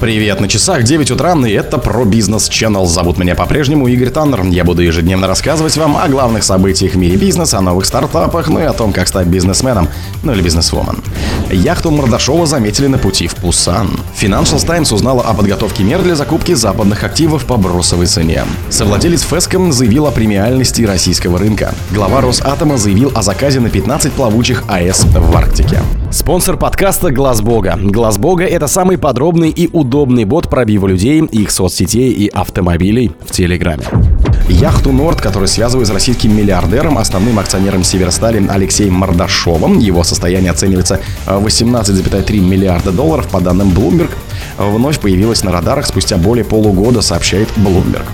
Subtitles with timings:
[0.00, 2.86] Привет, на часах 9 утра, и это про бизнес Channel.
[2.86, 4.46] Зовут меня по-прежнему Игорь Таннер.
[4.46, 8.60] Я буду ежедневно рассказывать вам о главных событиях в мире бизнеса, о новых стартапах, ну
[8.60, 9.90] и о том, как стать бизнесменом,
[10.22, 10.96] ну или бизнесвумен.
[11.50, 13.90] Яхту Мордашова заметили на пути в Пусан.
[14.18, 18.44] Financial Times узнала о подготовке мер для закупки западных активов по бросовой цене.
[18.70, 21.74] Совладелец Феском заявил о премиальности российского рынка.
[21.90, 25.80] Глава Росатома заявил о заказе на 15 плавучих АЭС в Арктике.
[26.10, 27.78] Спонсор подкаста Глаз Бога.
[27.80, 33.32] Глаз Бога это самый подробный и удобный бот пробива людей, их соцсетей и автомобилей в
[33.32, 33.84] Телеграме.
[34.48, 39.78] Яхту Норд, который связывает с российским миллиардером, основным акционером Северстали Алексеем Мордашовым.
[39.78, 44.10] Его состояние оценивается в 18,3 миллиарда долларов по данным Bloomberg.
[44.58, 48.04] Вновь появилась на радарах спустя более полугода, сообщает Bloomberg.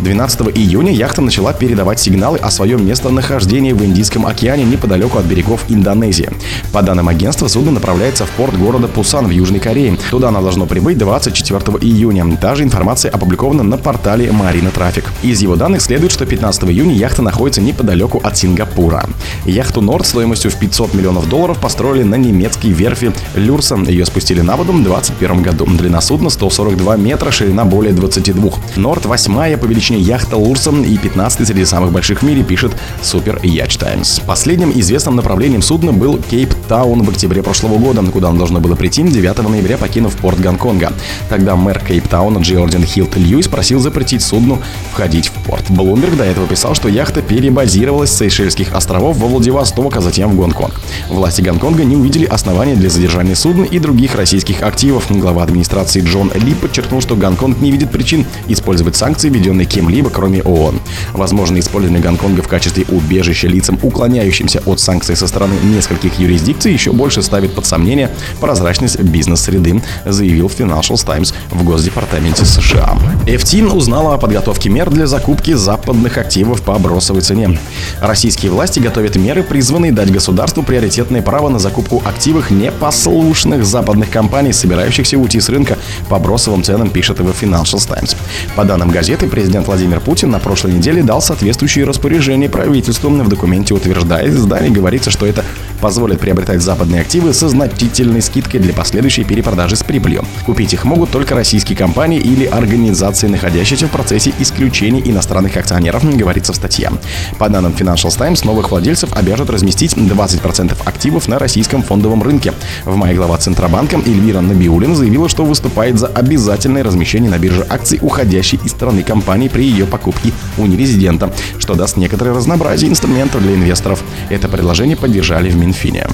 [0.00, 5.64] 12 июня яхта начала передавать сигналы о своем местонахождении в Индийском океане неподалеку от берегов
[5.68, 6.30] Индонезии.
[6.72, 9.98] По данным агентства, судно направляется в порт города Пусан в Южной Корее.
[10.10, 12.36] Туда оно должно прибыть 24 июня.
[12.36, 15.04] Та же информация опубликована на портале Marina Traffic.
[15.22, 19.04] Из его данных следует, что 15 июня яхта находится неподалеку от Сингапура.
[19.46, 23.88] Яхту Норд стоимостью в 500 миллионов долларов построили на немецкой верфи Люрсон.
[23.88, 25.66] Ее спустили на воду в 2021 году.
[25.66, 28.50] Длина судна 142 метра, ширина более 22.
[28.76, 32.72] Норд восьмая по величине Точнее, яхта Лурсон и 15 среди самых больших в мире, пишет
[33.00, 34.20] Super Yacht Times.
[34.26, 39.02] Последним известным направлением судна был Кейп-Таун в октябре прошлого года, куда он должно было прийти
[39.02, 40.92] 9 ноября, покинув порт Гонконга.
[41.30, 44.58] Тогда мэр Кейптауна Джордан Хилл-Льюис просил запретить судну
[44.92, 45.64] входить в порт.
[45.70, 50.36] Блумберг до этого писал, что яхта перебазировалась с Сейшельских островов во Владивосток, а затем в
[50.36, 50.78] Гонконг.
[51.08, 55.06] Власти Гонконга не увидели основания для задержания судна и других российских активов.
[55.08, 60.42] Глава администрации Джон Ли подчеркнул, что Гонконг не видит причин использовать санкции, введенные кем-либо, кроме
[60.42, 60.80] ООН.
[61.12, 66.90] Возможно, использование Гонконга в качестве убежища лицам, уклоняющимся от санкций со стороны нескольких юрисдикций, еще
[66.90, 72.98] больше ставит под сомнение прозрачность бизнес-среды, заявил Financial Times в Госдепартаменте США.
[73.26, 77.56] FT узнала о подготовке мер для закупки западных активов по бросовой цене.
[78.00, 84.52] Российские власти готовят меры, призванные дать государству приоритетное право на закупку активов непослушных западных компаний,
[84.52, 85.78] собирающихся уйти с рынка
[86.08, 88.16] по бросовым ценам, пишет его Financial Times.
[88.56, 93.10] По данным газеты, президент Владимир Путин на прошлой неделе дал соответствующие распоряжения правительству.
[93.10, 95.44] В документе утверждает, издании говорится, что это
[95.82, 100.24] позволит приобретать западные активы со значительной скидкой для последующей перепродажи с прибылью.
[100.46, 106.54] Купить их могут только российские компании или организации, находящиеся в процессе исключения иностранных акционеров, говорится
[106.54, 106.90] в статье.
[107.38, 112.54] По данным Financial Times, новых владельцев обяжут разместить 20% активов на российском фондовом рынке.
[112.86, 117.98] В мае глава Центробанка Эльвира Набиулина заявила, что выступает за обязательное размещение на бирже акций
[118.00, 123.56] уходящей из страны компании при ее покупке у нерезидента, что даст некоторое разнообразие инструментов для
[123.56, 124.04] инвесторов.
[124.30, 126.06] Это предложение поддержали в Минфине.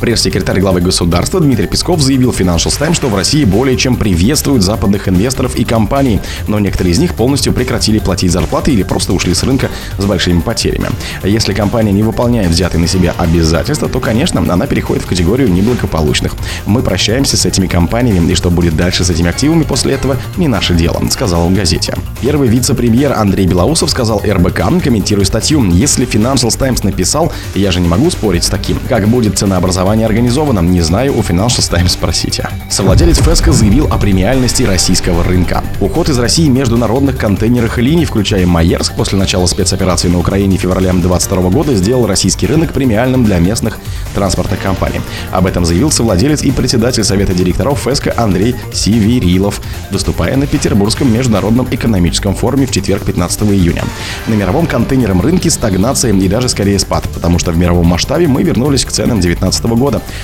[0.00, 5.08] Пресс-секретарь главы государства Дмитрий Песков заявил Financial Times, что в России более чем приветствуют западных
[5.08, 9.42] инвесторов и компаний, но некоторые из них полностью прекратили платить зарплаты или просто ушли с
[9.42, 10.88] рынка с большими потерями.
[11.24, 16.34] Если компания не выполняет взятые на себя обязательства, то, конечно, она переходит в категорию неблагополучных.
[16.64, 20.46] Мы прощаемся с этими компаниями, и что будет дальше с этими активами после этого, не
[20.46, 21.94] наше дело, сказал он газете.
[22.20, 27.88] Первый вице-премьер Андрей Белоусов сказал РБК, комментируя статью, если Financial Times написал, я же не
[27.88, 30.60] могу спорить с таким, как будет ценообразование голосование организовано?
[30.60, 32.46] Не знаю, у Financial Times спросите.
[32.68, 35.64] Совладелец Феска заявил о премиальности российского рынка.
[35.80, 41.50] Уход из России международных контейнерных линий, включая Майерск, после начала спецоперации на Украине февраля 2022
[41.50, 43.78] года сделал российский рынок премиальным для местных
[44.14, 45.00] транспортных компаний.
[45.32, 51.66] Об этом заявил совладелец и председатель Совета директоров Феска Андрей Сиверилов, выступая на Петербургском международном
[51.70, 53.84] экономическом форуме в четверг 15 июня.
[54.26, 58.42] На мировом контейнерном рынке стагнация и даже скорее спад, потому что в мировом масштабе мы
[58.42, 59.77] вернулись к ценам 2019 года.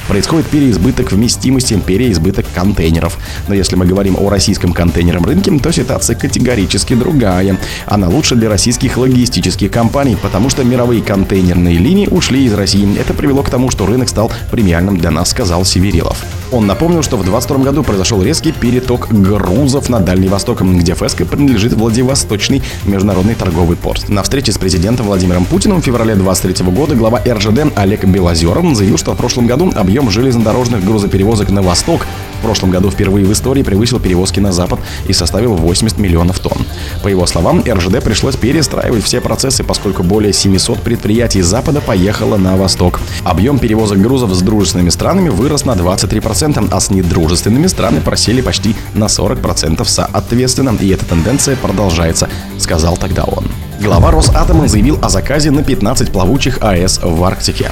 [0.09, 3.19] Происходит переизбыток вместимости, переизбыток контейнеров.
[3.49, 7.57] Но если мы говорим о российском контейнерном рынке, то ситуация категорически другая.
[7.87, 12.99] Она лучше для российских логистических компаний, потому что мировые контейнерные линии ушли из России.
[12.99, 16.25] Это привело к тому, что рынок стал премиальным для нас, сказал Северилов.
[16.53, 21.27] Он напомнил, что в 2022 году произошел резкий переток грузов на Дальний Восток, где ФСК
[21.27, 24.09] принадлежит Владивосточный международный торговый порт.
[24.09, 28.99] На встрече с президентом Владимиром Путиным в феврале 2023 года глава РЖД Олег Белозеров заявил,
[28.99, 32.07] что в прошлом прошлом году объем железнодорожных грузоперевозок на восток
[32.39, 36.67] в прошлом году впервые в истории превысил перевозки на запад и составил 80 миллионов тонн.
[37.03, 42.57] По его словам, РЖД пришлось перестраивать все процессы, поскольку более 700 предприятий Запада поехало на
[42.57, 43.01] восток.
[43.25, 48.75] Объем перевозок грузов с дружественными странами вырос на 23%, а с недружественными странами просели почти
[48.95, 53.47] на 40% соответственно, и эта тенденция продолжается, сказал тогда он.
[53.81, 57.71] Глава Росатома заявил о заказе на 15 плавучих АЭС в Арктике.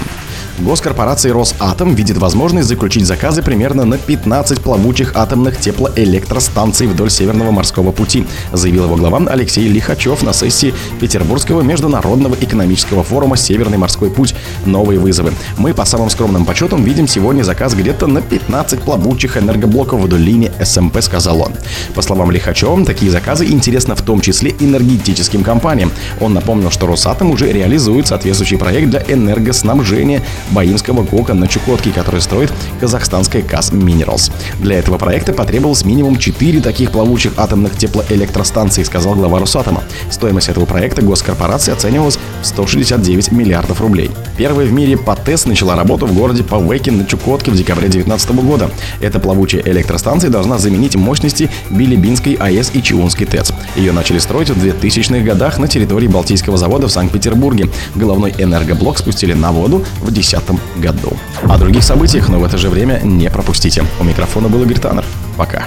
[0.59, 7.91] Госкорпорация Росатом видит возможность заключить заказы примерно на 15 плавучих атомных теплоэлектростанций вдоль Северного морского
[7.91, 14.35] пути, заявил его глава Алексей Лихачев на сессии Петербургского международного экономического форума «Северный морской путь.
[14.67, 15.33] Новые вызовы».
[15.57, 20.53] Мы по самым скромным подсчетам видим сегодня заказ где-то на 15 плавучих энергоблоков вдоль линии
[20.63, 21.55] СМП, сказал он.
[21.95, 25.91] По словам Лихачева, такие заказы интересны в том числе энергетическим компаниям.
[26.21, 32.21] Он напомнил, что Росатом уже реализует соответствующий проект для энергоснабжения Баимского КОКа на Чукотке, который
[32.21, 34.31] строит казахстанская КАЗ Minerals.
[34.61, 39.83] Для этого проекта потребовалось минимум 4 таких плавучих атомных теплоэлектростанций, сказал глава Росатома.
[40.11, 44.11] Стоимость этого проекта госкорпорации оценивалась в 169 миллиардов рублей.
[44.37, 48.71] Первая в мире ПАТЭС начала работу в городе Павекин на Чукотке в декабре 2019 года.
[49.01, 53.53] Эта плавучая электростанция должна заменить мощности Билибинской АЭС и Чиунской ТЭЦ.
[53.77, 57.71] Ее начали строить в 2000-х годах на территории Балтийского завода в Санкт-Петербурге.
[57.95, 61.17] Головной энергоблок спустили на воду в 2010 году.
[61.43, 63.85] О других событиях, но в это же время не пропустите.
[64.01, 65.05] У микрофона был Игорь Таннер.
[65.37, 65.65] Пока.